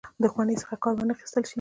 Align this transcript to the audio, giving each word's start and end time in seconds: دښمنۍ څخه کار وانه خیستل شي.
دښمنۍ 0.23 0.55
څخه 0.61 0.75
کار 0.83 0.93
وانه 0.95 1.13
خیستل 1.19 1.43
شي. 1.45 1.49